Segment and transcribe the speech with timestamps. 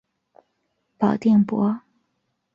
[0.97, 1.83] 保定伯。